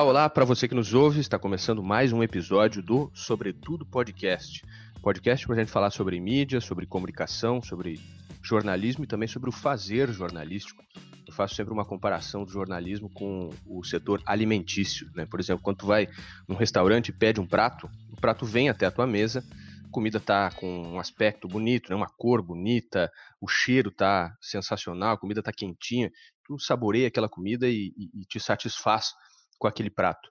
[0.00, 1.20] Olá, olá para você que nos ouve.
[1.20, 4.64] Está começando mais um episódio do Sobretudo Podcast.
[5.02, 8.00] Podcast para a gente falar sobre mídia, sobre comunicação, sobre
[8.42, 10.82] jornalismo e também sobre o fazer jornalístico.
[11.28, 15.06] Eu faço sempre uma comparação do jornalismo com o setor alimentício.
[15.14, 15.26] Né?
[15.26, 16.08] Por exemplo, quando tu vai
[16.48, 19.44] num restaurante e pede um prato, o prato vem até a tua mesa,
[19.84, 21.94] a comida tá com um aspecto bonito, né?
[21.94, 26.10] uma cor bonita, o cheiro tá sensacional, a comida tá quentinha,
[26.42, 29.12] tu saboreia aquela comida e, e, e te satisfaz
[29.60, 30.28] com aquele prato.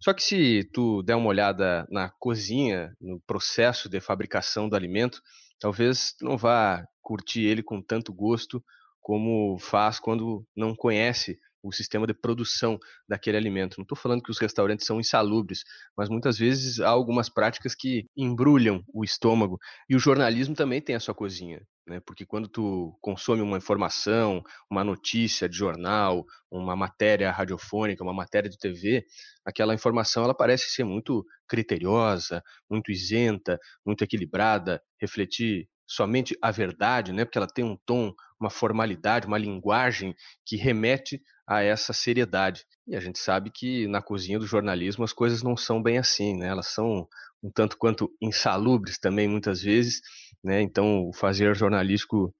[0.00, 5.20] Só que se tu der uma olhada na cozinha, no processo de fabricação do alimento,
[5.58, 8.62] talvez tu não vá curtir ele com tanto gosto
[9.00, 13.76] como faz quando não conhece o sistema de produção daquele alimento.
[13.78, 15.64] Não estou falando que os restaurantes são insalubres,
[15.96, 19.58] mas muitas vezes há algumas práticas que embrulham o estômago.
[19.88, 22.00] E o jornalismo também tem a sua cozinha, né?
[22.00, 28.50] Porque quando tu consome uma informação, uma notícia de jornal, uma matéria radiofônica, uma matéria
[28.50, 29.04] de TV,
[29.44, 37.12] aquela informação ela parece ser muito criteriosa, muito isenta, muito equilibrada, refletir somente a verdade,
[37.12, 37.24] né?
[37.24, 40.14] Porque ela tem um tom, uma formalidade, uma linguagem
[40.44, 42.64] que remete a essa seriedade.
[42.86, 46.36] E a gente sabe que na cozinha do jornalismo as coisas não são bem assim,
[46.36, 46.48] né?
[46.48, 47.06] Elas são
[47.42, 50.00] um tanto quanto insalubres também muitas vezes,
[50.46, 50.62] né?
[50.62, 52.32] Então o fazer jornalístico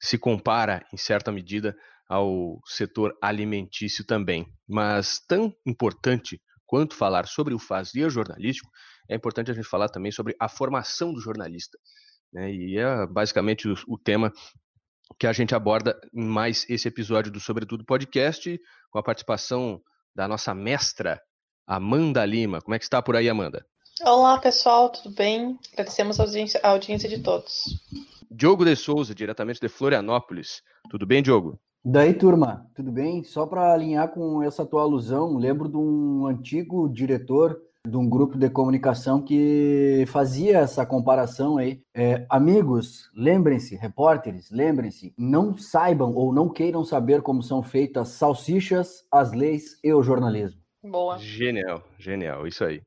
[0.00, 1.76] se compara em certa medida
[2.08, 4.46] ao setor alimentício também.
[4.66, 8.70] Mas tão importante quanto falar sobre o fazer jornalístico,
[9.10, 11.76] é importante a gente falar também sobre a formação do jornalista.
[12.32, 12.50] Né?
[12.50, 14.32] E é basicamente o, o tema
[15.18, 18.58] que a gente aborda em mais esse episódio do Sobretudo Podcast,
[18.90, 19.82] com a participação
[20.16, 21.20] da nossa mestra,
[21.66, 22.62] Amanda Lima.
[22.62, 23.66] Como é que está por aí, Amanda?
[24.02, 25.58] Olá, pessoal, tudo bem?
[25.72, 27.64] Agradecemos a audiência, a audiência de todos.
[28.30, 30.62] Diogo de Souza, diretamente de Florianópolis.
[30.88, 31.58] Tudo bem, Diogo?
[31.84, 33.22] Daí, turma, tudo bem?
[33.22, 38.38] Só para alinhar com essa tua alusão, lembro de um antigo diretor de um grupo
[38.38, 41.82] de comunicação que fazia essa comparação aí.
[41.94, 49.04] É, amigos, lembrem-se, repórteres, lembrem-se, não saibam ou não queiram saber como são feitas salsichas,
[49.10, 50.60] as leis e o jornalismo.
[50.82, 51.18] Boa.
[51.18, 52.80] Genial, genial, isso aí.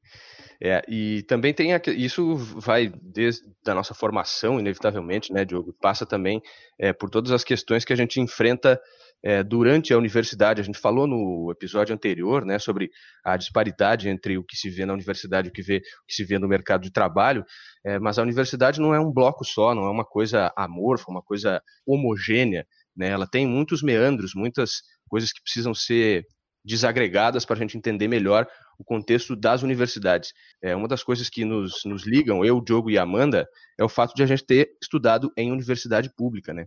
[0.66, 5.76] É, e também tem isso vai desde a nossa formação, inevitavelmente, né, Diogo?
[5.82, 6.42] Passa também
[6.80, 8.80] é, por todas as questões que a gente enfrenta
[9.22, 10.62] é, durante a universidade.
[10.62, 12.90] A gente falou no episódio anterior né, sobre
[13.26, 16.14] a disparidade entre o que se vê na universidade e o que, vê, o que
[16.14, 17.44] se vê no mercado de trabalho,
[17.86, 21.22] é, mas a universidade não é um bloco só, não é uma coisa amorfa, uma
[21.22, 22.66] coisa homogênea.
[22.96, 23.10] Né?
[23.10, 26.26] Ela tem muitos meandros, muitas coisas que precisam ser
[26.64, 28.48] desagregadas para a gente entender melhor
[28.78, 30.34] o contexto das universidades.
[30.62, 33.48] É, uma das coisas que nos, nos ligam, eu, Diogo e Amanda,
[33.80, 36.66] é o fato de a gente ter estudado em universidade pública, né?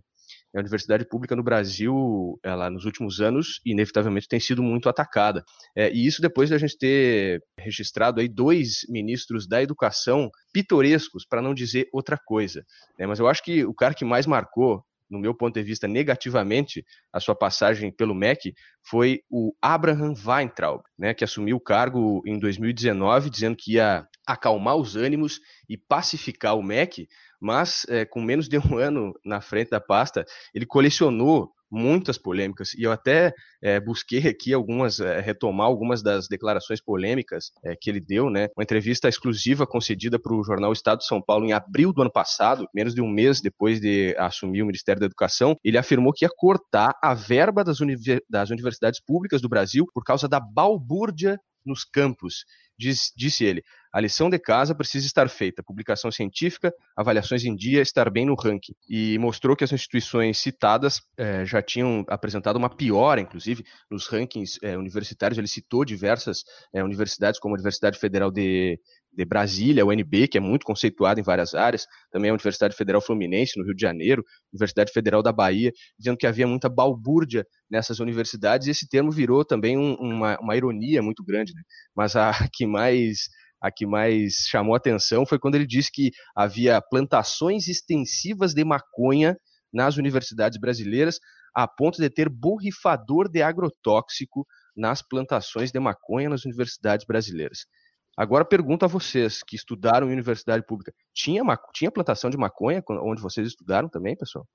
[0.55, 5.43] a universidade pública no Brasil, ela nos últimos anos, inevitavelmente tem sido muito atacada.
[5.75, 11.41] É, e isso depois da gente ter registrado aí dois ministros da educação pitorescos, para
[11.41, 12.63] não dizer outra coisa.
[12.97, 13.05] Né?
[13.05, 16.85] Mas eu acho que o cara que mais marcou no meu ponto de vista, negativamente
[17.11, 18.53] a sua passagem pelo MEC
[18.83, 24.75] foi o Abraham Weintraub, né, que assumiu o cargo em 2019, dizendo que ia acalmar
[24.75, 27.07] os ânimos e pacificar o MEC,
[27.39, 32.73] mas é, com menos de um ano na frente da pasta, ele colecionou muitas polêmicas
[32.73, 37.89] e eu até é, busquei aqui algumas é, retomar algumas das declarações polêmicas é, que
[37.89, 38.47] ele deu, né?
[38.55, 42.11] Uma entrevista exclusiva concedida para o jornal Estado de São Paulo em abril do ano
[42.11, 46.25] passado, menos de um mês depois de assumir o Ministério da Educação, ele afirmou que
[46.25, 47.77] ia cortar a verba das,
[48.29, 52.45] das universidades públicas do Brasil por causa da balbúrdia nos campos.
[52.79, 53.63] Diz, disse ele:
[53.97, 58.35] a lição de casa precisa estar feita, publicação científica, avaliações em dia, estar bem no
[58.35, 58.75] ranking.
[58.87, 64.59] E mostrou que as instituições citadas eh, já tinham apresentado uma piora, inclusive, nos rankings
[64.61, 65.39] eh, universitários.
[65.39, 66.43] Ele citou diversas
[66.75, 68.79] eh, universidades, como a Universidade Federal de,
[69.11, 73.01] de Brasília, a UNB, que é muito conceituada em várias áreas, também a Universidade Federal
[73.01, 74.23] Fluminense, no Rio de Janeiro,
[74.53, 79.43] Universidade Federal da Bahia, dizendo que havia muita balbúrdia nessas universidades, e esse termo virou
[79.43, 81.51] também um, uma, uma ironia muito grande.
[81.55, 81.63] Né?
[81.95, 83.27] Mas a que mais
[83.61, 89.35] a que mais chamou atenção foi quando ele disse que havia plantações extensivas de maconha
[89.73, 91.19] nas universidades brasileiras,
[91.53, 94.45] a ponto de ter borrifador de agrotóxico
[94.75, 97.65] nas plantações de maconha nas universidades brasileiras.
[98.15, 101.43] Agora pergunto a vocês que estudaram em universidade pública, tinha,
[101.73, 104.45] tinha plantação de maconha onde vocês estudaram também, pessoal?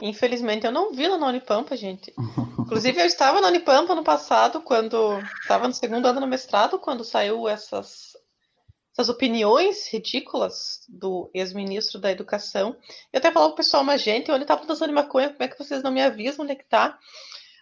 [0.00, 2.12] Infelizmente eu não vi lá na Unipampa, gente.
[2.58, 7.04] Inclusive eu estava na Unipampa no passado, quando estava no segundo ano do mestrado, quando
[7.04, 8.15] saiu essas
[8.96, 12.74] essas opiniões ridículas do ex-ministro da Educação.
[13.12, 15.28] Eu até falava pro pessoal, mas gente, onde tá plantação de maconha?
[15.28, 16.98] Como é que vocês não me avisam onde é que tá?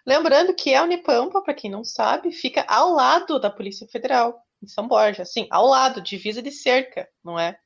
[0.06, 4.68] Lembrando que a Unipampa, para quem não sabe, fica ao lado da Polícia Federal, em
[4.68, 7.58] São Borja, assim, ao lado, divisa de cerca, não é?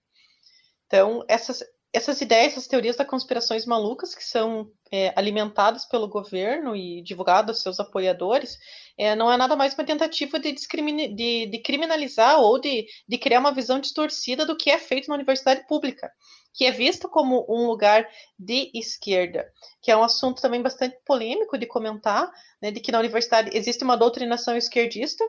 [0.87, 1.63] Então, essas,
[1.93, 7.57] essas ideias, essas teorias da conspirações malucas que são é, alimentadas pelo governo e divulgadas
[7.57, 8.59] aos seus apoiadores,
[8.97, 13.41] é, não é nada mais uma tentativa de, de, de criminalizar ou de, de, criar
[13.41, 16.11] uma visão distorcida do que é feito na universidade pública,
[16.55, 18.07] que é vista como um lugar
[18.39, 19.51] de esquerda,
[19.81, 22.31] que é um assunto também bastante polêmico de comentar,
[22.61, 25.25] né, de que na universidade existe uma doutrinação esquerdista,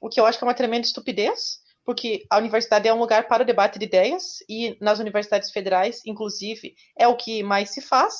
[0.00, 3.28] o que eu acho que é uma tremenda estupidez, porque a universidade é um lugar
[3.28, 7.80] para o debate de ideias, e nas universidades federais, inclusive, é o que mais se
[7.80, 8.14] faz.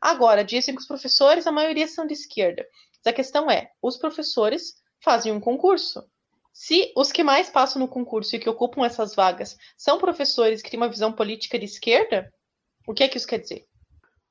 [0.00, 2.66] Agora, dizem que os professores, a maioria são de esquerda.
[3.04, 6.04] Mas a questão é: os professores fazem um concurso.
[6.52, 10.70] Se os que mais passam no concurso e que ocupam essas vagas são professores que
[10.70, 12.32] têm uma visão política de esquerda,
[12.86, 13.66] o que é que isso quer dizer?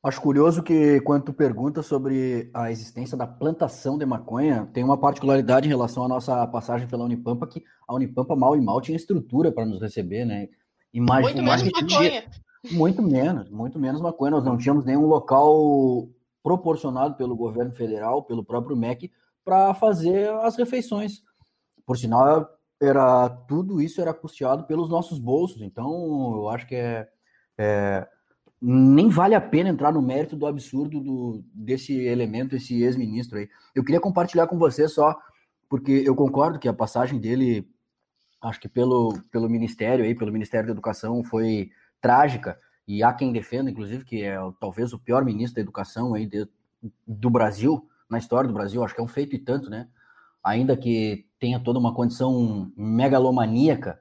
[0.06, 5.00] Acho curioso que, quando tu pergunta sobre a existência da plantação de maconha, tem uma
[5.00, 8.96] particularidade em relação à nossa passagem pela Unipampa, que a Unipampa mal e mal tinha
[8.96, 10.48] estrutura para nos receber, né?
[10.94, 12.24] Imagina, muito menos maconha.
[12.72, 14.30] Muito menos, muito menos maconha.
[14.30, 16.07] Nós não tínhamos nenhum local
[16.44, 19.12] proporcionado pelo governo federal, pelo próprio MEC,
[19.44, 21.24] para fazer as refeições.
[21.84, 22.48] Por sinal,
[22.80, 25.63] era tudo isso era custeado pelos nossos bolsos.
[25.63, 27.07] Então, eu acho que é,
[27.57, 28.07] é
[28.62, 33.50] nem vale a pena entrar no mérito do absurdo do, desse elemento, esse ex-ministro aí.
[33.74, 35.16] Eu queria compartilhar com você só,
[35.69, 37.69] porque eu concordo que a passagem dele,
[38.42, 41.72] acho que pelo, pelo Ministério aí, pelo Ministério da Educação, foi
[42.02, 46.25] trágica, e há quem defenda, inclusive, que é talvez o pior ministro da Educação aí
[46.25, 46.48] de,
[47.06, 49.88] do Brasil, na história do Brasil, acho que é um feito e tanto, né?
[50.44, 54.00] Ainda que tenha toda uma condição megalomaníaca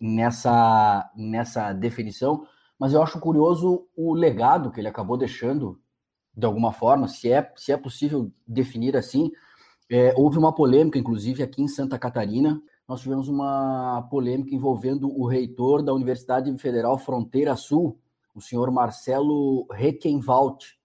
[0.00, 2.46] nessa, nessa definição,
[2.82, 5.80] mas eu acho curioso o legado que ele acabou deixando,
[6.36, 9.30] de alguma forma, se é, se é possível definir assim.
[9.88, 12.60] É, houve uma polêmica, inclusive, aqui em Santa Catarina.
[12.88, 18.00] Nós tivemos uma polêmica envolvendo o reitor da Universidade Federal Fronteira Sul,
[18.34, 20.76] o senhor Marcelo Reckenwald.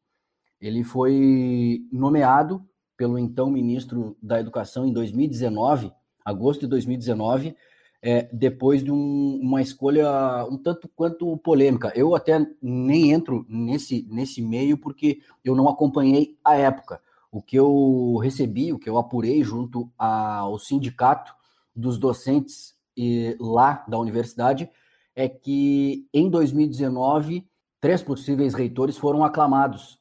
[0.62, 2.64] Ele foi nomeado
[2.96, 5.92] pelo então ministro da Educação em 2019,
[6.24, 7.56] agosto de 2019,
[8.02, 11.92] é, depois de um, uma escolha um tanto quanto polêmica.
[11.96, 17.02] Eu até nem entro nesse, nesse meio porque eu não acompanhei a época.
[17.32, 21.34] O que eu recebi, o que eu apurei junto ao sindicato
[21.76, 24.70] dos docentes e, lá da universidade
[25.16, 27.46] é que em 2019
[27.82, 30.00] três possíveis reitores foram aclamados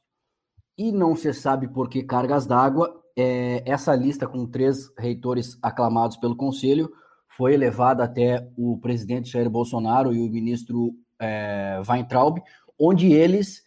[0.77, 2.93] e não se sabe por que cargas d'água.
[3.19, 6.91] É, essa lista com três reitores aclamados pelo conselho
[7.37, 12.39] foi elevada até o presidente Jair Bolsonaro e o ministro é, Weintraub,
[12.79, 13.61] onde eles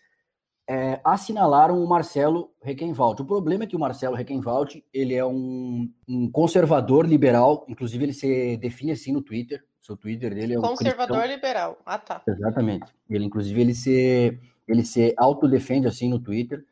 [0.69, 3.22] é, assinalaram o Marcelo Reckenwald.
[3.22, 8.12] O problema é que o Marcelo Reckenwald ele é um, um, conservador liberal, inclusive ele
[8.12, 9.62] se define assim no Twitter.
[9.81, 11.37] Seu Twitter dele é um conservador cristão.
[11.37, 11.78] liberal.
[11.87, 12.23] Ah, tá.
[12.26, 12.93] Exatamente.
[13.08, 16.64] Ele inclusive ele se ele se autodefende assim no Twitter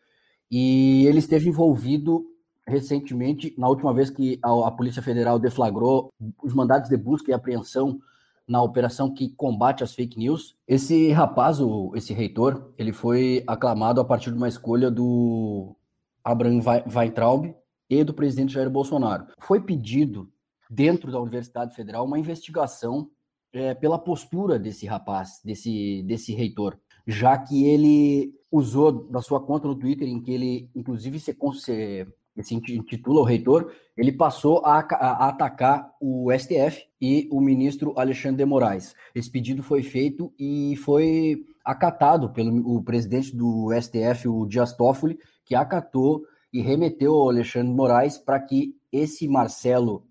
[0.50, 2.24] e ele esteve envolvido
[2.68, 6.12] recentemente, na última vez que a, a, Polícia Federal deflagrou
[6.42, 7.98] os mandados de busca e apreensão
[8.46, 14.00] na operação que combate as fake news, esse rapaz, o, esse reitor, ele foi aclamado
[14.00, 15.76] a partir de uma escolha do
[16.24, 17.54] Abraham Weintraub
[17.90, 19.26] e do presidente Jair Bolsonaro.
[19.38, 20.30] Foi pedido,
[20.70, 23.10] dentro da Universidade Federal, uma investigação
[23.52, 29.68] é, pela postura desse rapaz, desse, desse reitor, já que ele usou da sua conta
[29.68, 32.06] no Twitter, em que ele, inclusive, se, se
[32.42, 38.38] se intitula o reitor, ele passou a, a, atacar o STF e o ministro Alexandre
[38.38, 38.94] de Moraes.
[39.14, 45.18] Esse pedido foi feito e foi acatado pelo o presidente do STF, o Dias Toffoli,
[45.44, 50.06] que acatou e remeteu ao Alexandre de Moraes para que esse Marcelo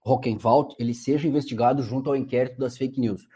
[0.00, 3.26] Rockenwald ele seja investigado junto ao inquérito das fake news.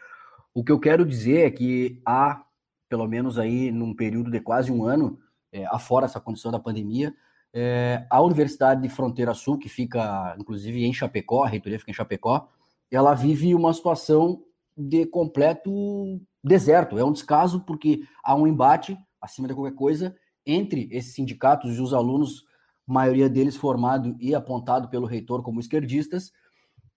[0.55, 2.45] O que eu quero dizer é que há,
[2.89, 5.19] pelo menos aí num período de quase um ano,
[5.53, 7.15] é, afora essa condição da pandemia,
[7.55, 11.95] é, a Universidade de Fronteira Sul, que fica, inclusive, em Chapecó, a reitoria fica em
[11.95, 12.49] Chapecó,
[12.91, 14.43] ela vive uma situação
[14.77, 16.99] de completo deserto.
[16.99, 21.81] É um descaso porque há um embate, acima de qualquer coisa, entre esses sindicatos e
[21.81, 22.45] os alunos,
[22.85, 26.33] maioria deles formado e apontado pelo reitor como esquerdistas,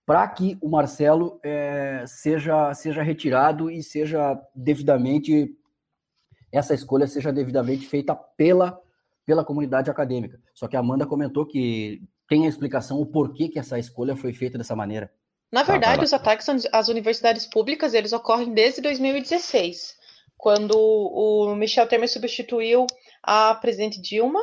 [0.07, 5.55] para que o Marcelo é, seja, seja retirado e seja devidamente,
[6.51, 8.81] essa escolha seja devidamente feita pela
[9.27, 10.39] pela comunidade acadêmica.
[10.55, 14.33] Só que a Amanda comentou que tem a explicação o porquê que essa escolha foi
[14.33, 15.11] feita dessa maneira.
[15.51, 19.95] Na verdade, ah, os ataques às universidades públicas, eles ocorrem desde 2016,
[20.37, 22.87] quando o Michel Temer substituiu
[23.21, 24.39] a presidente Dilma,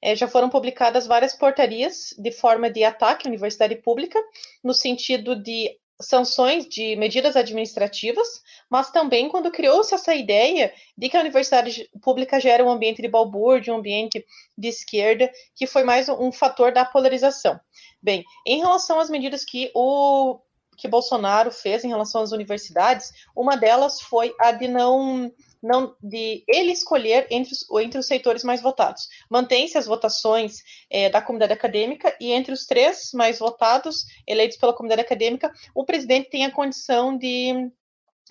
[0.00, 4.20] é, já foram publicadas várias portarias de forma de ataque à universidade pública,
[4.62, 8.28] no sentido de sanções de medidas administrativas,
[8.70, 13.08] mas também quando criou-se essa ideia de que a universidade pública gera um ambiente de
[13.08, 14.24] balbúrdia, um ambiente
[14.56, 17.58] de esquerda, que foi mais um fator da polarização.
[18.00, 20.38] Bem, em relação às medidas que o
[20.76, 26.44] que Bolsonaro fez em relação às universidades, uma delas foi a de não não de
[26.48, 29.08] ele escolher entre os, entre os setores mais votados.
[29.30, 34.72] Mantém-se as votações é, da comunidade acadêmica e entre os três mais votados, eleitos pela
[34.72, 37.70] comunidade acadêmica, o presidente tem a condição de,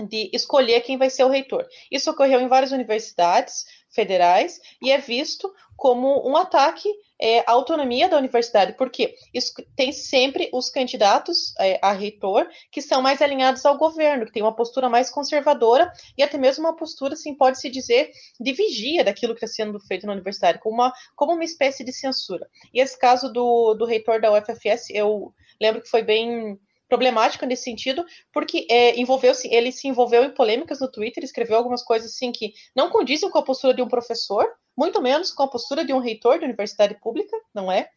[0.08, 1.66] de escolher quem vai ser o reitor.
[1.92, 8.08] Isso ocorreu em várias universidades federais e é visto como um ataque é, à autonomia
[8.08, 13.66] da universidade, porque isso tem sempre os candidatos é, a reitor que são mais alinhados
[13.66, 17.70] ao governo, que tem uma postura mais conservadora e até mesmo uma postura, assim, pode-se
[17.70, 21.84] dizer, de vigia daquilo que está sendo feito na universidade, como uma, como uma espécie
[21.84, 22.48] de censura.
[22.74, 27.64] E esse caso do, do reitor da UFFS, eu lembro que foi bem problemático nesse
[27.64, 32.12] sentido, porque é, envolveu -se, ele se envolveu em polêmicas no Twitter, escreveu algumas coisas
[32.12, 34.48] assim que não condizem com a postura de um professor,
[34.78, 37.90] muito menos com a postura de um reitor de universidade pública, não é?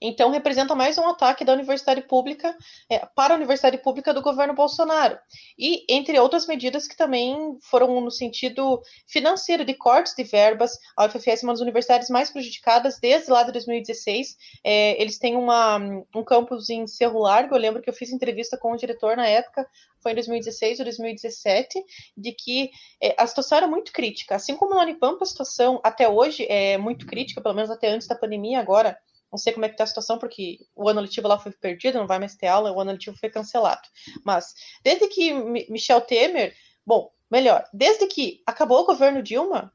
[0.00, 2.54] Então, representa mais um ataque da universidade pública
[2.90, 5.16] é, para a universidade pública do governo Bolsonaro.
[5.56, 10.76] E, entre outras medidas que também foram no sentido financeiro, de cortes de verbas.
[10.96, 14.36] A UFFS é uma das universidades mais prejudicadas desde lá de 2016.
[14.64, 17.54] É, eles têm uma, um campus em Cerro Largo.
[17.54, 19.66] Eu lembro que eu fiz entrevista com o diretor na época,
[20.06, 21.84] foi em 2016 ou 2017,
[22.16, 22.70] de que
[23.02, 24.36] é, a situação era muito crítica.
[24.36, 28.06] Assim como no Unipampa, a situação até hoje é muito crítica, pelo menos até antes
[28.06, 28.96] da pandemia, agora
[29.32, 31.98] não sei como é que está a situação, porque o ano letivo lá foi perdido,
[31.98, 33.82] não vai mais ter aula, o ano letivo foi cancelado.
[34.24, 35.32] Mas, desde que
[35.68, 36.54] Michel Temer,
[36.86, 39.72] bom, melhor, desde que acabou o governo Dilma,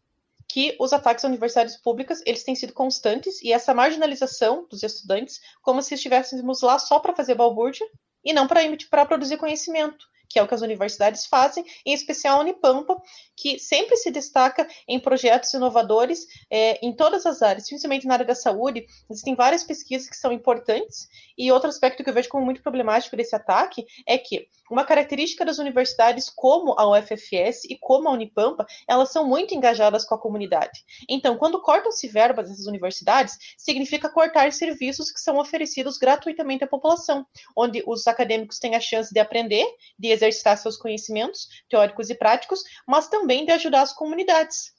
[0.48, 5.42] que os ataques a universidades públicas eles têm sido constantes e essa marginalização dos estudantes,
[5.62, 7.86] como se estivéssemos lá só para fazer balbúrdia
[8.24, 12.42] e não para produzir conhecimento que é o que as universidades fazem, em especial a
[12.42, 13.02] Unipampa,
[13.36, 18.26] que sempre se destaca em projetos inovadores é, em todas as áreas, principalmente na área
[18.26, 18.86] da saúde.
[19.10, 21.08] Existem várias pesquisas que são importantes,
[21.42, 25.44] e outro aspecto que eu vejo como muito problemático desse ataque é que uma característica
[25.44, 30.20] das universidades como a UFFS e como a Unipampa, elas são muito engajadas com a
[30.20, 30.84] comunidade.
[31.10, 37.26] Então, quando cortam-se verbas dessas universidades, significa cortar serviços que são oferecidos gratuitamente à população,
[37.58, 39.66] onde os acadêmicos têm a chance de aprender,
[39.98, 44.76] de exercitar seus conhecimentos teóricos e práticos, mas também de ajudar as comunidades.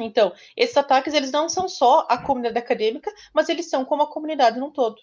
[0.00, 4.10] Então, esses ataques eles não são só a comunidade acadêmica, mas eles são como a
[4.12, 4.96] comunidade num todo.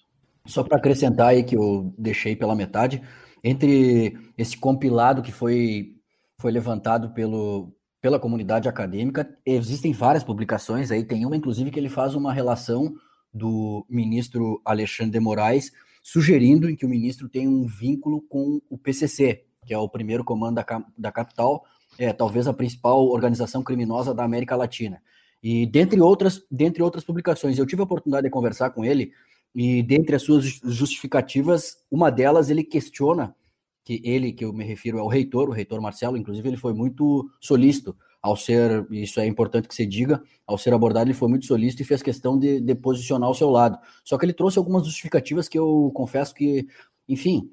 [0.45, 3.01] Só para acrescentar aí que eu deixei pela metade,
[3.43, 5.95] entre esse compilado que foi,
[6.37, 11.89] foi levantado pelo, pela comunidade acadêmica, existem várias publicações aí, tem uma inclusive que ele
[11.89, 12.93] faz uma relação
[13.33, 15.71] do ministro Alexandre de Moraes,
[16.03, 20.55] sugerindo que o ministro tem um vínculo com o PCC, que é o primeiro comando
[20.55, 21.63] da, da capital,
[21.97, 25.01] é talvez a principal organização criminosa da América Latina.
[25.41, 29.11] E dentre outras, dentre outras publicações, eu tive a oportunidade de conversar com ele,
[29.55, 33.35] e dentre as suas justificativas, uma delas ele questiona
[33.83, 36.73] que ele, que eu me refiro, é o reitor, o reitor Marcelo, inclusive ele foi
[36.73, 41.27] muito solícito ao ser, isso é importante que se diga, ao ser abordado ele foi
[41.27, 43.77] muito solícito e fez questão de, de posicionar ao seu lado.
[44.03, 46.65] Só que ele trouxe algumas justificativas que eu confesso que,
[47.07, 47.51] enfim,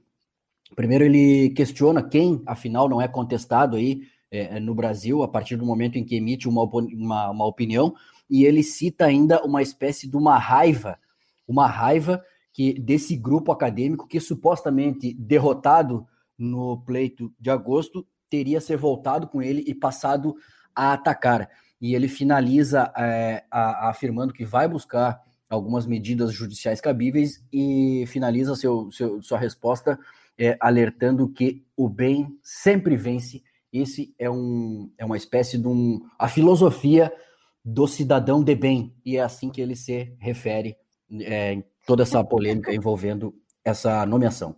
[0.75, 5.67] Primeiro, ele questiona quem, afinal, não é contestado aí é, no Brasil a partir do
[5.67, 7.95] momento em que emite uma, uma, uma, opinião,
[8.29, 10.99] e ele cita ainda uma espécie de uma raiva,
[11.51, 16.07] uma raiva que desse grupo acadêmico que supostamente derrotado
[16.39, 20.37] no pleito de agosto teria ser voltado com ele e passado
[20.75, 21.51] a atacar.
[21.81, 28.55] E ele finaliza é, a, afirmando que vai buscar algumas medidas judiciais cabíveis e finaliza
[28.55, 29.99] seu, seu, sua resposta
[30.39, 33.43] é, alertando que o bem sempre vence.
[33.73, 36.01] Esse é, um, é uma espécie de um.
[36.17, 37.13] a filosofia
[37.65, 40.77] do cidadão de bem, e é assim que ele se refere
[41.21, 44.57] é, toda essa polêmica envolvendo essa nomeação.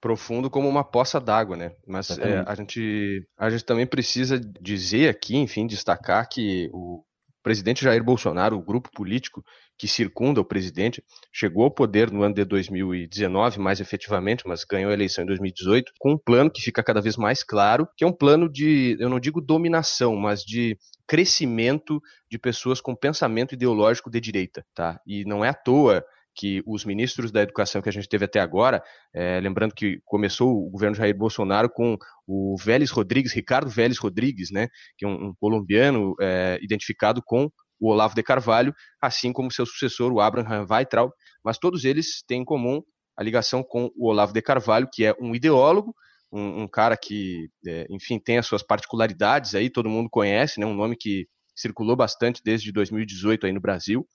[0.00, 1.72] Profundo como uma poça d'água, né?
[1.86, 7.02] Mas é, a, gente, a gente também precisa dizer aqui, enfim, destacar que o
[7.42, 9.44] presidente Jair Bolsonaro, o grupo político
[9.78, 11.02] que circunda o presidente,
[11.32, 15.92] chegou ao poder no ano de 2019, mais efetivamente, mas ganhou a eleição em 2018,
[15.98, 19.08] com um plano que fica cada vez mais claro, que é um plano de, eu
[19.08, 20.76] não digo dominação, mas de
[21.06, 25.00] crescimento de pessoas com pensamento ideológico de direita, tá?
[25.06, 26.04] E não é à toa
[26.38, 28.80] que os ministros da educação que a gente teve até agora,
[29.12, 34.52] é, lembrando que começou o governo Jair Bolsonaro com o Vélez Rodrigues, Ricardo Vélez Rodrigues,
[34.52, 39.50] né, que é um, um colombiano é, identificado com o Olavo de Carvalho, assim como
[39.50, 41.10] seu sucessor, o Abraham Weintraub,
[41.44, 42.82] mas todos eles têm em comum
[43.16, 45.92] a ligação com o Olavo de Carvalho, que é um ideólogo,
[46.32, 50.66] um, um cara que, é, enfim, tem as suas particularidades aí, todo mundo conhece, né,
[50.66, 51.26] um nome que
[51.56, 54.06] circulou bastante desde 2018 aí no Brasil,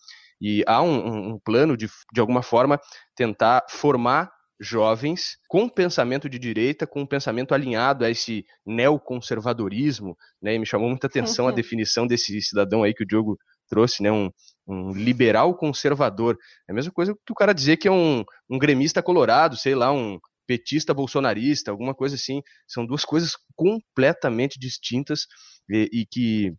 [0.41, 2.79] e há um, um plano de, de alguma forma,
[3.15, 10.55] tentar formar jovens com pensamento de direita, com um pensamento alinhado a esse neoconservadorismo, né?
[10.55, 11.51] E me chamou muita atenção uhum.
[11.51, 13.37] a definição desse cidadão aí que o Diogo
[13.67, 14.11] trouxe, né?
[14.11, 14.29] Um,
[14.67, 16.37] um liberal conservador.
[16.67, 19.75] É a mesma coisa que o cara dizer que é um, um gremista colorado, sei
[19.75, 22.41] lá, um petista bolsonarista, alguma coisa assim.
[22.67, 25.25] São duas coisas completamente distintas
[25.69, 26.53] e, e que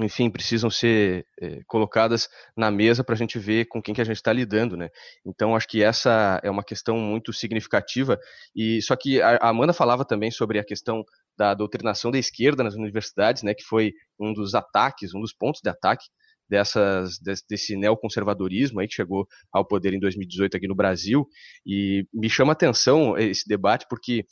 [0.00, 4.04] enfim, precisam ser é, colocadas na mesa para a gente ver com quem que a
[4.04, 4.88] gente está lidando, né?
[5.24, 8.18] Então, acho que essa é uma questão muito significativa.
[8.54, 11.04] E só que a Amanda falava também sobre a questão
[11.36, 13.54] da doutrinação da esquerda nas universidades, né?
[13.54, 16.06] Que foi um dos ataques, um dos pontos de ataque
[16.48, 21.26] dessas, desse neoconservadorismo aí que chegou ao poder em 2018 aqui no Brasil,
[21.66, 24.24] e me chama atenção esse debate porque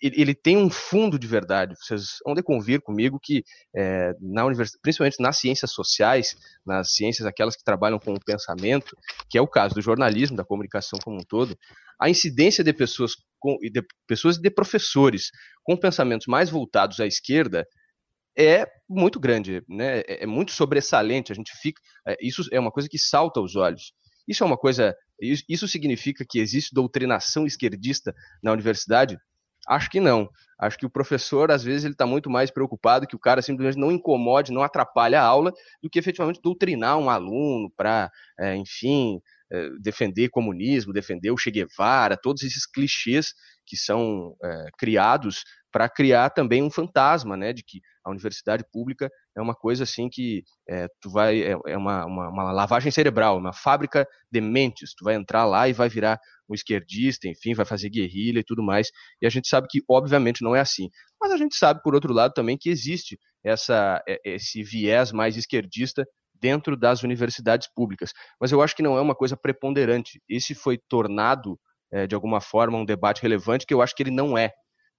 [0.00, 1.74] ele tem um fundo de verdade.
[1.76, 3.42] Vocês vão de convir comigo que
[3.74, 8.96] é, na universidade, principalmente nas ciências sociais, nas ciências aquelas que trabalham com o pensamento,
[9.28, 11.56] que é o caso do jornalismo, da comunicação como um todo,
[12.00, 15.30] a incidência de pessoas com, de pessoas e de professores
[15.62, 17.66] com pensamentos mais voltados à esquerda
[18.36, 20.00] é muito grande, né?
[20.00, 21.32] É, é muito sobressalente.
[21.32, 23.92] A gente fica, é, isso é uma coisa que salta aos olhos.
[24.26, 29.18] Isso é uma coisa, isso significa que existe doutrinação esquerdista na universidade?
[29.68, 30.28] Acho que não.
[30.58, 33.78] Acho que o professor, às vezes, ele está muito mais preocupado que o cara simplesmente
[33.78, 39.20] não incomode, não atrapalhe a aula, do que efetivamente doutrinar um aluno para, é, enfim,
[39.52, 43.34] é, defender comunismo, defender o Che Guevara, todos esses clichês
[43.66, 45.42] que são é, criados
[45.74, 50.08] para criar também um fantasma, né, de que a universidade pública é uma coisa assim
[50.08, 54.94] que é, tu vai é, é uma, uma, uma, lavagem cerebral, uma fábrica de mentes.
[54.94, 58.62] Tu vai entrar lá e vai virar um esquerdista, enfim, vai fazer guerrilha e tudo
[58.62, 58.92] mais.
[59.20, 60.88] E a gente sabe que obviamente não é assim.
[61.20, 65.36] Mas a gente sabe por outro lado também que existe essa é, esse viés mais
[65.36, 66.06] esquerdista
[66.40, 68.12] dentro das universidades públicas.
[68.40, 70.22] Mas eu acho que não é uma coisa preponderante.
[70.28, 71.58] Esse foi tornado
[71.92, 74.52] é, de alguma forma um debate relevante que eu acho que ele não é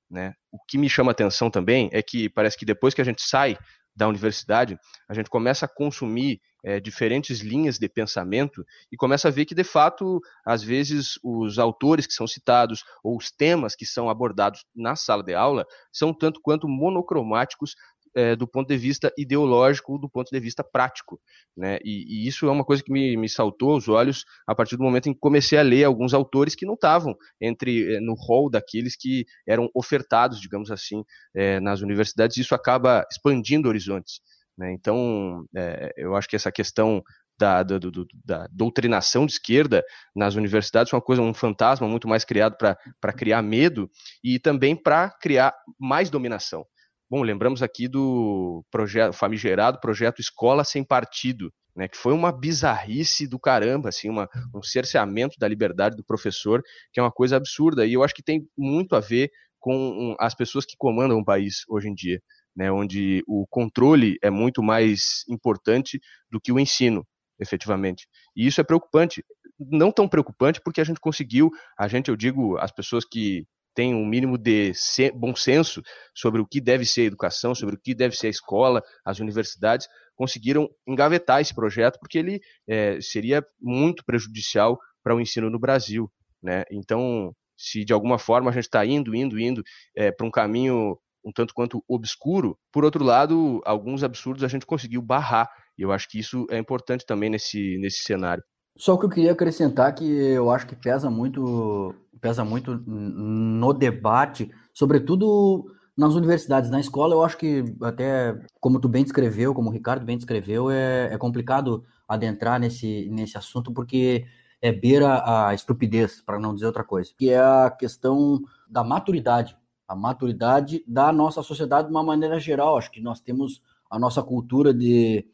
[0.09, 0.33] né?
[0.51, 3.57] O que me chama atenção também é que parece que depois que a gente sai
[3.95, 9.31] da universidade, a gente começa a consumir é, diferentes linhas de pensamento e começa a
[9.31, 13.85] ver que, de fato, às vezes os autores que são citados ou os temas que
[13.85, 17.75] são abordados na sala de aula são tanto quanto monocromáticos
[18.15, 21.19] é, do ponto de vista ideológico, do ponto de vista prático.
[21.55, 21.77] Né?
[21.83, 24.83] E, e, isso é uma coisa que me, me saltou aos olhos a partir do
[24.83, 28.49] momento em que comecei a ler alguns autores que não estavam entre eh, no rol
[28.49, 31.03] daqueles que eram ofertados, digamos assim,
[31.35, 32.37] é, nas universidades.
[32.37, 34.21] Isso acaba expandindo horizontes.
[34.57, 34.71] Né?
[34.71, 37.03] Então, é, eu acho que essa questão
[37.37, 37.77] da, da,
[38.23, 39.83] da, doutrinação de esquerda
[40.15, 43.89] nas universidades é uma coisa, um fantasma muito mais criado para criar medo
[44.23, 46.65] e também para criar mais dominação.
[47.09, 53.27] Bom, lembramos aqui do projeto famigerado projeto Escola Sem Partido, né, que foi uma bizarrice
[53.27, 57.85] do caramba, assim, uma, um cerceamento da liberdade do professor, que é uma coisa absurda.
[57.85, 61.63] E eu acho que tem muito a ver com as pessoas que comandam o país
[61.69, 62.19] hoje em dia,
[62.55, 65.99] né, onde o controle é muito mais importante
[66.31, 67.05] do que o ensino,
[67.39, 68.07] efetivamente.
[68.35, 69.23] E isso é preocupante.
[69.59, 73.93] Não tão preocupante porque a gente conseguiu, a gente, eu digo, as pessoas que tem
[73.93, 74.71] um mínimo de
[75.13, 75.83] bom senso
[76.15, 79.19] sobre o que deve ser a educação, sobre o que deve ser a escola, as
[79.19, 85.59] universidades, conseguiram engavetar esse projeto porque ele é, seria muito prejudicial para o ensino no
[85.59, 86.09] Brasil.
[86.41, 86.63] Né?
[86.71, 89.61] Então, se de alguma forma a gente está indo, indo, indo
[89.95, 94.65] é, para um caminho um tanto quanto obscuro, por outro lado, alguns absurdos a gente
[94.65, 95.49] conseguiu barrar.
[95.77, 98.43] E eu acho que isso é importante também nesse, nesse cenário.
[98.77, 104.51] Só que eu queria acrescentar que eu acho que pesa muito, pesa muito no debate,
[104.73, 105.65] sobretudo
[105.97, 110.05] nas universidades, na escola, eu acho que até como tu bem descreveu, como o Ricardo
[110.05, 114.25] bem descreveu, é, é complicado adentrar nesse, nesse assunto porque
[114.61, 119.55] é beira a estupidez, para não dizer outra coisa, que é a questão da maturidade,
[119.87, 122.77] a maturidade da nossa sociedade de uma maneira geral.
[122.77, 125.25] Acho que nós temos a nossa cultura de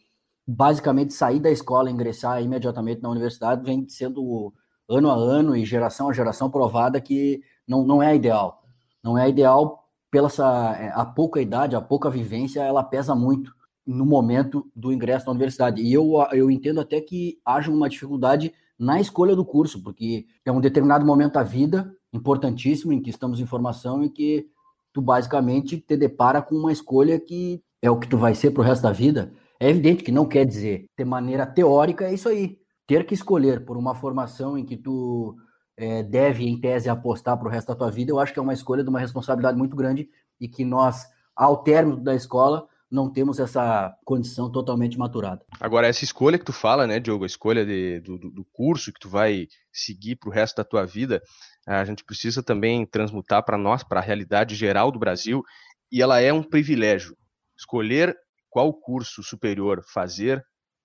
[0.52, 4.54] basicamente sair da escola e ingressar imediatamente na universidade vem sendo
[4.90, 8.64] ano a ano e geração a geração provada que não, não é ideal.
[9.04, 13.54] Não é ideal pela essa, é, a pouca idade, a pouca vivência, ela pesa muito
[13.88, 15.82] no momento do ingresso na universidade.
[15.82, 20.52] E eu, eu entendo até que haja uma dificuldade na escolha do curso, porque é
[20.52, 24.48] um determinado momento da vida importantíssimo em que estamos em formação e que
[24.92, 28.62] tu basicamente te depara com uma escolha que é o que tu vai ser para
[28.62, 32.28] o resto da vida É evidente que não quer dizer, de maneira teórica, é isso
[32.28, 32.58] aí.
[32.88, 35.36] Ter que escolher por uma formação em que tu
[35.78, 38.42] é, deve, em tese, apostar para o resto da tua vida, eu acho que é
[38.42, 43.08] uma escolha de uma responsabilidade muito grande e que nós, ao término da escola, não
[43.08, 45.46] temos essa condição totalmente maturada.
[45.60, 49.00] Agora, essa escolha que tu fala, né, Diogo, a escolha de, do, do curso que
[49.00, 51.22] tu vai seguir para o resto da tua vida,
[51.68, 55.44] a gente precisa também transmutar para nós, para a realidade geral do Brasil,
[55.92, 57.16] e ela é um privilégio.
[57.56, 58.18] Escolher
[58.52, 60.44] qual curso superior fazer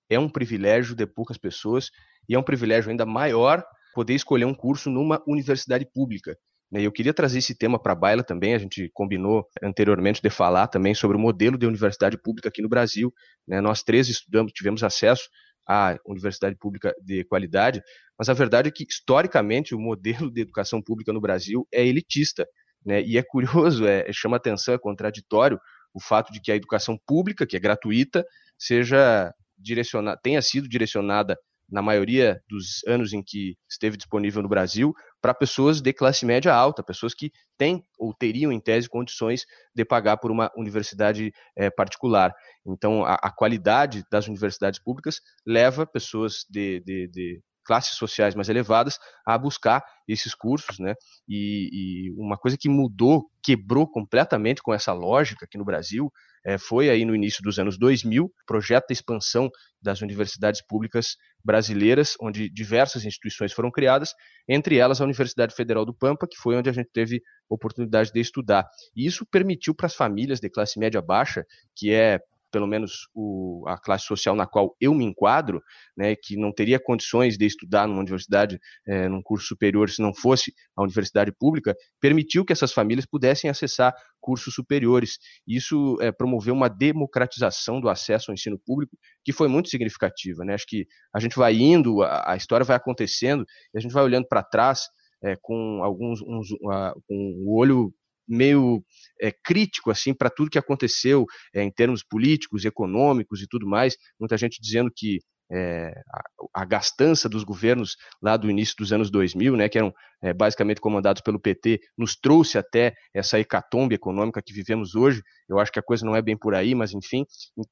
[0.09, 1.91] é um privilégio de poucas pessoas,
[2.27, 6.35] e é um privilégio ainda maior poder escolher um curso numa universidade pública.
[6.71, 8.53] Né, eu queria trazer esse tema para a baila também.
[8.53, 12.69] A gente combinou anteriormente de falar também sobre o modelo de universidade pública aqui no
[12.69, 13.13] Brasil.
[13.47, 13.61] Né?
[13.61, 15.27] Nós três estudamos, tivemos acesso
[15.67, 17.81] à universidade pública de qualidade,
[18.17, 22.45] mas a verdade é que, historicamente, o modelo de educação pública no Brasil é elitista.
[22.85, 23.01] Né?
[23.01, 25.59] E é curioso, é, chama atenção, é contraditório
[25.97, 28.23] o fato de que a educação pública, que é gratuita,
[28.55, 31.35] seja direcionada, tenha sido direcionada
[31.67, 36.53] na maioria dos anos em que esteve disponível no Brasil, para pessoas de classe média
[36.53, 41.71] alta, pessoas que têm ou teriam, em tese, condições de pagar por uma universidade é,
[41.71, 42.31] particular.
[42.63, 48.47] Então, a, a, qualidade das universidades públicas leva pessoas de, de, de classes sociais mais
[48.47, 50.95] elevadas a buscar esses cursos, né?
[51.27, 56.09] E, e, uma coisa que mudou, quebrou completamente com essa lógica aqui no Brasil,
[56.45, 59.49] é, foi aí no início dos anos 2000, projeto de expansão
[59.81, 64.13] das universidades públicas brasileiras, onde diversas instituições foram criadas,
[64.47, 68.19] entre elas a Universidade Federal do Pampa, que foi onde a gente teve oportunidade de
[68.21, 68.65] estudar.
[68.95, 72.19] E isso permitiu para as famílias de classe média baixa, que é
[72.57, 75.61] pelo menos o, a classe social na qual eu me enquadro,
[75.95, 80.11] né, que não teria condições de estudar numa universidade, é, num curso superior, se não
[80.11, 85.19] fosse a universidade pública, permitiu que essas famílias pudessem acessar cursos superiores.
[85.47, 90.43] Isso é, promoveu uma democratização do acesso ao ensino público que foi muito significativa.
[90.43, 90.55] Né?
[90.55, 94.03] Acho que a gente vai indo, a, a história vai acontecendo, e a gente vai
[94.03, 94.87] olhando para trás
[95.23, 97.93] é, com alguns uns, uh, com o olho
[98.27, 98.83] meio
[99.21, 103.95] é, crítico assim para tudo que aconteceu é, em termos políticos, econômicos e tudo mais.
[104.19, 109.09] Muita gente dizendo que é, a, a, gastança dos governos lá do início dos anos
[109.09, 114.41] 2000, né, que eram é, basicamente comandados pelo PT, nos trouxe até essa hecatombe econômica
[114.41, 115.21] que vivemos hoje.
[115.47, 117.25] Eu acho que a coisa não é bem por aí, mas enfim.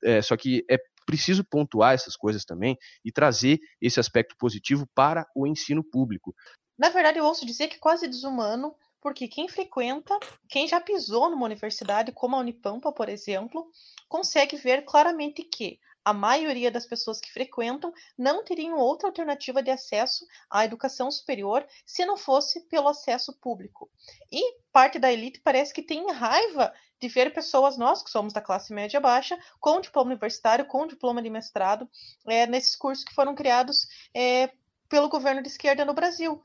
[0.03, 5.25] É, só que é preciso pontuar essas coisas também e trazer esse aspecto positivo para
[5.35, 6.33] o ensino público.
[6.77, 10.17] Na verdade, eu ouço dizer que quase desumano porque quem frequenta,
[10.49, 13.69] quem já pisou numa universidade como a Unipampa, por exemplo,
[14.09, 19.69] consegue ver claramente que a maioria das pessoas que frequentam não teriam outra alternativa de
[19.69, 23.91] acesso à educação superior se não fosse pelo acesso público.
[24.31, 28.41] E parte da elite parece que tem raiva de ver pessoas, nós que somos da
[28.41, 31.87] classe média baixa, com diploma universitário, com diploma de mestrado,
[32.27, 34.49] é, nesses cursos que foram criados é,
[34.89, 36.41] pelo governo de esquerda no Brasil.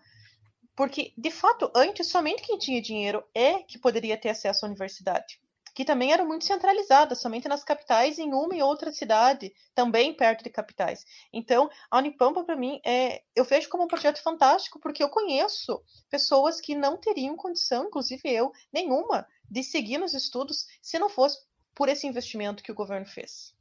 [0.80, 5.38] Porque, de fato, antes somente quem tinha dinheiro é que poderia ter acesso à universidade.
[5.74, 10.42] Que também era muito centralizada, somente nas capitais, em uma e outra cidade, também perto
[10.42, 11.04] de capitais.
[11.30, 15.82] Então, a Unipampa, para mim, é, eu vejo como um projeto fantástico, porque eu conheço
[16.08, 21.40] pessoas que não teriam condição, inclusive eu, nenhuma, de seguir nos estudos se não fosse
[21.74, 23.54] por esse investimento que o governo fez.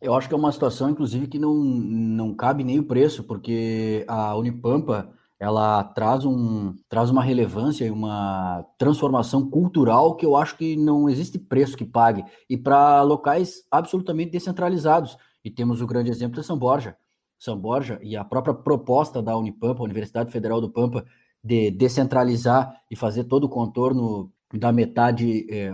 [0.00, 4.04] Eu acho que é uma situação, inclusive, que não, não cabe nem o preço, porque
[4.08, 10.56] a Unipampa ela traz, um, traz uma relevância e uma transformação cultural que eu acho
[10.56, 15.16] que não existe preço que pague, e para locais absolutamente descentralizados.
[15.44, 16.96] E temos o grande exemplo de São Borja.
[17.38, 21.04] São Borja e a própria proposta da Unipampa, Universidade Federal do Pampa,
[21.42, 25.72] de descentralizar e fazer todo o contorno da metade é,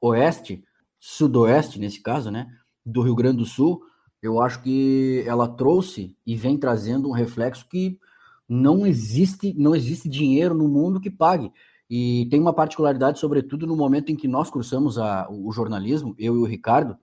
[0.00, 0.64] oeste,
[0.98, 2.48] sudoeste, nesse caso, né,
[2.84, 3.80] do Rio Grande do Sul,
[4.20, 7.98] eu acho que ela trouxe e vem trazendo um reflexo que
[8.48, 11.52] não existe, não existe dinheiro no mundo que pague.
[11.88, 16.34] E tem uma particularidade, sobretudo no momento em que nós cursamos a, o jornalismo, eu
[16.34, 16.96] e o Ricardo,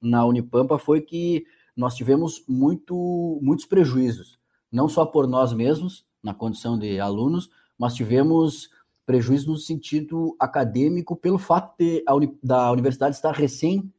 [0.00, 1.44] na Unipampa, foi que
[1.76, 4.38] nós tivemos muito, muitos prejuízos,
[4.70, 8.70] não só por nós mesmos, na condição de alunos, mas tivemos
[9.06, 13.90] prejuízo no sentido acadêmico pelo fato de a da universidade estar recém,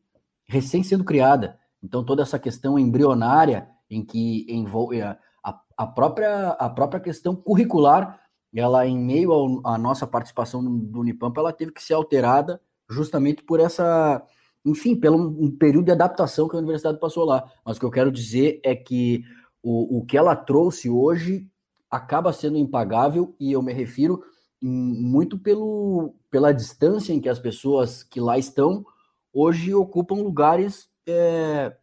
[0.45, 1.57] recém sendo criada.
[1.81, 5.01] Então, toda essa questão embrionária em que envolve
[5.79, 8.19] a própria, a própria questão curricular,
[8.53, 13.61] ela em meio à nossa participação do Unipampa, ela teve que ser alterada justamente por
[13.61, 14.21] essa,
[14.65, 17.49] enfim, pelo um período de adaptação que a universidade passou lá.
[17.65, 19.23] Mas o que eu quero dizer é que
[19.63, 21.47] o, o que ela trouxe hoje
[21.89, 24.21] acaba sendo impagável e eu me refiro
[24.61, 28.85] muito pelo, pela distância em que as pessoas que lá estão
[29.31, 31.73] hoje ocupam lugares é,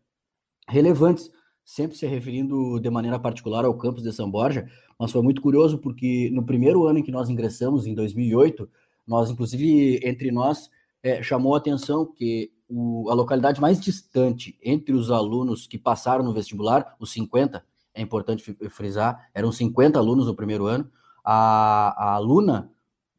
[0.69, 1.31] relevantes,
[1.67, 5.79] sempre se referindo de maneira particular ao campus de São Borja, mas foi muito curioso
[5.79, 8.71] porque no primeiro ano em que nós ingressamos, em 2008,
[9.05, 10.71] nós, inclusive, entre nós,
[11.03, 16.25] é, chamou a atenção que o, a localidade mais distante entre os alunos que passaram
[16.25, 20.89] no vestibular, os 50, é importante frisar, eram 50 alunos no primeiro ano,
[21.25, 22.71] a, a aluna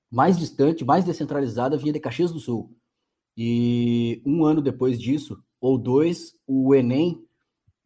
[0.09, 2.71] mais distante, mais descentralizada, vinha de Caxias do Sul.
[3.35, 7.26] E um ano depois disso, ou dois, o Enem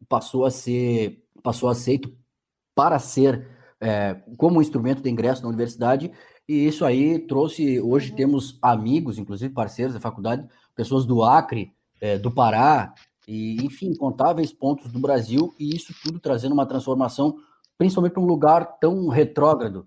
[0.08, 2.12] passou a ser passou aceito
[2.74, 3.48] para ser
[3.80, 6.12] é, como instrumento de ingresso na universidade
[6.48, 8.16] e isso aí trouxe hoje uhum.
[8.16, 12.94] temos amigos inclusive parceiros da faculdade pessoas do Acre é, do Pará
[13.26, 17.36] e enfim incontáveis pontos do Brasil e isso tudo trazendo uma transformação
[17.76, 19.86] principalmente para um lugar tão retrógrado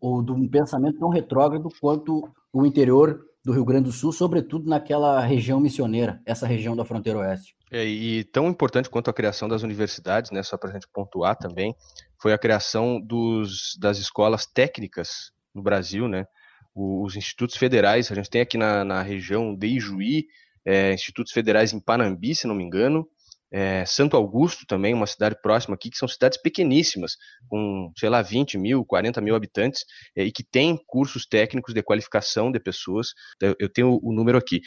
[0.00, 4.68] ou de um pensamento tão retrógrado quanto o interior do Rio Grande do Sul, sobretudo
[4.68, 7.54] naquela região missioneira, essa região da fronteira oeste.
[7.70, 11.36] É, e tão importante quanto a criação das universidades, né, só para a gente pontuar
[11.36, 11.74] também,
[12.20, 16.26] foi a criação dos, das escolas técnicas no Brasil, né,
[16.74, 20.26] os institutos federais, a gente tem aqui na, na região de Ijuí,
[20.64, 23.06] é, institutos federais em Panambi, se não me engano,
[23.52, 27.16] é, Santo Augusto também, uma cidade próxima aqui, que são cidades pequeníssimas,
[27.48, 29.84] com, sei lá, 20 mil, 40 mil habitantes,
[30.16, 33.08] é, e que tem cursos técnicos de qualificação de pessoas.
[33.40, 34.60] Eu, tenho o número aqui.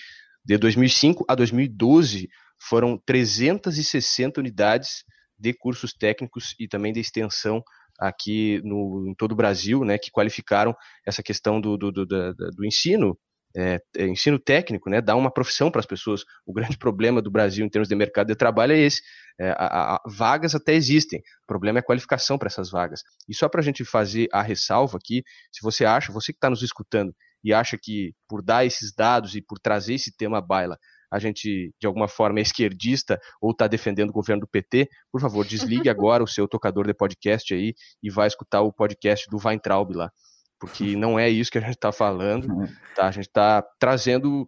[0.45, 2.27] De 2005 a 2012,
[2.67, 5.03] foram 360 unidades
[5.37, 7.61] de cursos técnicos e também de extensão
[7.99, 12.65] aqui no, em todo o Brasil, né, que qualificaram essa questão do, do, do, do,
[12.65, 13.17] ensino
[13.55, 16.23] é, é, ensino técnico, né, dar uma profissão para as pessoas.
[16.45, 19.01] O grande problema do Brasil em termos de mercado de trabalho é esse.
[19.39, 23.01] É, a, a, vagas até existem, o problema é a qualificação para essas vagas.
[23.27, 26.49] E só para a gente fazer a ressalva aqui, se você acha, você que está
[26.49, 30.41] nos escutando e acha que por dar esses dados e por trazer esse tema à
[30.41, 30.77] baila,
[31.13, 35.21] a gente de alguma forma é esquerdista ou está defendendo o governo do PT, por
[35.21, 39.37] favor, desligue agora o seu tocador de podcast aí e vá escutar o podcast do
[39.37, 40.09] Weintraub lá
[40.59, 42.67] porque não é isso que a gente está falando, uhum.
[42.95, 43.07] tá?
[43.07, 44.47] A gente está trazendo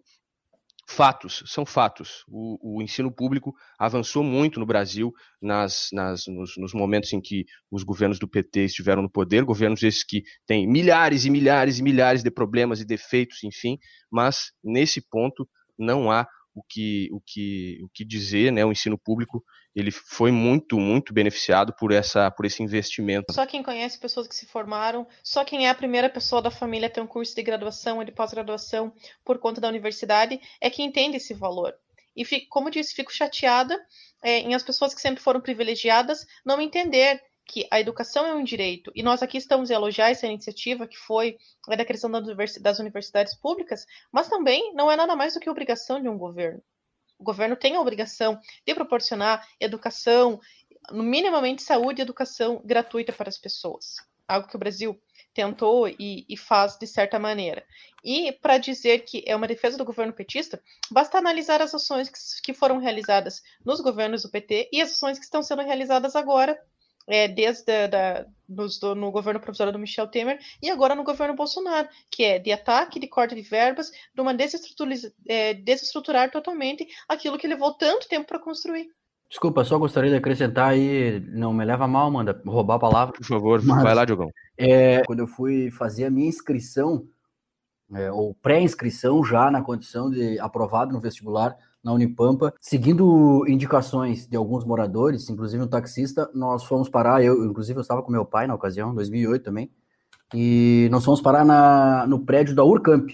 [0.88, 2.24] fatos, são fatos.
[2.28, 7.44] O, o, ensino público avançou muito no Brasil nas, nas, nos, nos, momentos em que
[7.70, 11.82] os governos do PT estiveram no poder, governos esses que têm milhares e milhares e
[11.82, 13.78] milhares de problemas e defeitos, enfim,
[14.10, 15.48] mas nesse ponto
[15.78, 16.26] não há
[16.56, 18.64] o que, o que, o que dizer, né?
[18.64, 23.30] O ensino público ele foi muito, muito beneficiado por essa, por esse investimento.
[23.30, 26.88] Só quem conhece pessoas que se formaram, só quem é a primeira pessoa da família
[26.88, 28.90] a ter um curso de graduação ou de pós-graduação
[29.22, 31.74] por conta da universidade é que entende esse valor.
[32.16, 33.78] E fico, como disse, fico chateada
[34.24, 38.42] é, em as pessoas que sempre foram privilegiadas não entender que a educação é um
[38.42, 42.78] direito, e nós aqui estamos a elogiar essa iniciativa que foi a da criação das
[42.78, 46.60] universidades públicas, mas também não é nada mais do que obrigação de um governo.
[47.18, 50.40] O governo tem a obrigação de proporcionar educação,
[50.92, 53.94] minimamente saúde e educação gratuita para as pessoas.
[54.28, 55.00] Algo que o Brasil
[55.32, 57.64] tentou e, e faz de certa maneira.
[58.04, 62.18] E para dizer que é uma defesa do governo petista, basta analisar as ações que,
[62.42, 66.58] que foram realizadas nos governos do PT e as ações que estão sendo realizadas agora
[67.06, 71.88] é, desde da, do, no governo provisório do Michel Temer e agora no governo Bolsonaro,
[72.10, 74.34] que é de ataque, de corte de verbas, de uma
[75.28, 78.88] é, desestruturar totalmente aquilo que levou tanto tempo para construir.
[79.28, 83.14] Desculpa, só gostaria de acrescentar aí, não me leva mal, manda roubar a palavra.
[83.14, 84.30] Por favor, mas, vai lá, Diogão.
[84.56, 87.04] É, quando eu fui fazer a minha inscrição,
[87.92, 92.52] é, ou pré-inscrição já na condição de aprovado no vestibular, na Unipampa.
[92.60, 98.02] Seguindo indicações de alguns moradores, inclusive um taxista, nós fomos parar, eu, inclusive eu estava
[98.02, 99.70] com meu pai na ocasião, 2008 também,
[100.34, 103.08] e nós fomos parar na, no prédio da Urcamp,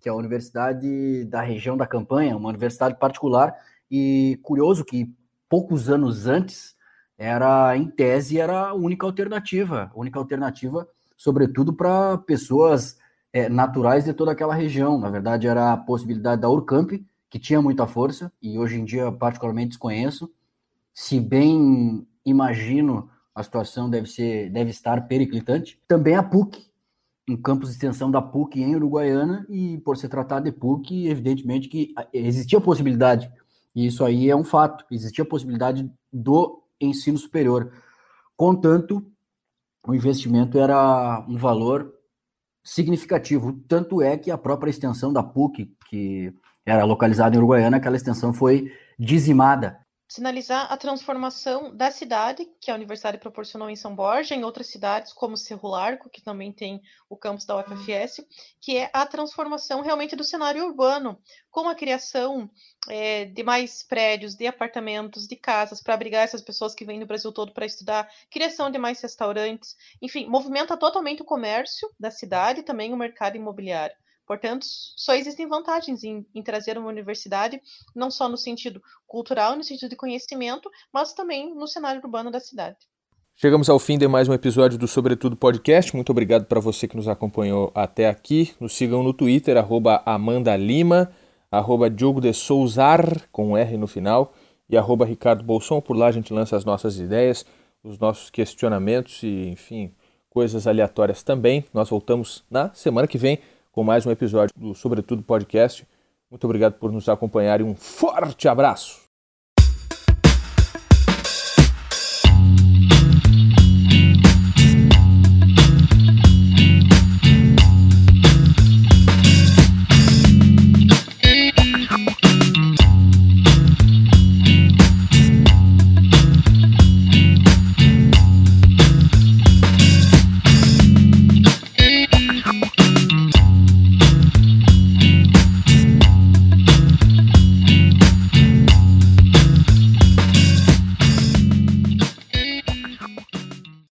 [0.00, 3.52] que é a universidade da região da campanha, uma universidade particular,
[3.90, 5.12] e curioso que
[5.48, 6.76] poucos anos antes,
[7.18, 12.96] era, em tese, era a única alternativa, a única alternativa, sobretudo para pessoas
[13.32, 14.98] é, naturais de toda aquela região.
[14.98, 16.92] Na verdade, era a possibilidade da Urcamp,
[17.34, 20.32] que tinha muita força e hoje em dia particularmente desconheço.
[20.94, 25.76] Se bem imagino, a situação deve ser deve estar periclitante.
[25.88, 26.64] Também a PUC,
[27.28, 31.66] um campus de extensão da PUC em Uruguaiana e por se tratar de PUC, evidentemente
[31.66, 33.28] que existia a possibilidade,
[33.74, 37.72] e isso aí é um fato, existia a possibilidade do ensino superior.
[38.36, 39.04] Contanto,
[39.84, 41.92] o investimento era um valor
[42.62, 46.32] significativo, tanto é que a própria extensão da PUC, que
[46.66, 49.78] era localizada em Uruguaiana, aquela extensão foi dizimada.
[50.08, 55.12] sinalizar a transformação da cidade que a universidade proporcionou em São Borja, em outras cidades
[55.12, 58.24] como Cerro Largo, que também tem o campus da UFFS,
[58.60, 61.18] que é a transformação realmente do cenário urbano,
[61.50, 62.48] com a criação
[62.88, 67.06] é, de mais prédios, de apartamentos, de casas para abrigar essas pessoas que vêm do
[67.06, 72.60] Brasil todo para estudar, criação de mais restaurantes, enfim, movimenta totalmente o comércio da cidade
[72.60, 73.96] e também o mercado imobiliário.
[74.26, 77.60] Portanto, só existem vantagens em, em, trazer uma universidade,
[77.94, 82.40] não só no sentido cultural, no sentido de conhecimento, mas também no cenário urbano da
[82.40, 82.76] cidade.
[83.36, 85.94] Chegamos ao fim de mais um episódio do Sobretudo Podcast.
[85.94, 88.54] Muito obrigado para você que nos acompanhou até aqui.
[88.60, 91.12] Nos sigam no Twitter, arroba Amanda Lima,
[91.50, 94.32] arroba Diogo de Souzar, com R no final,
[94.70, 95.80] e arroba Ricardo Bolson.
[95.80, 97.44] Por lá a gente lança as nossas ideias,
[97.82, 99.92] os nossos questionamentos e, enfim,
[100.30, 101.64] coisas aleatórias também.
[101.74, 103.40] Nós voltamos na semana que vem
[103.74, 105.84] com mais um episódio do Sobretudo Podcast.
[106.30, 109.03] Muito obrigado por nos acompanhar e um forte abraço!